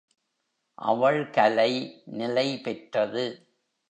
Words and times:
அவள் 0.77 1.29
கலை 1.29 1.71
நிலைபெற்றது. 2.05 3.25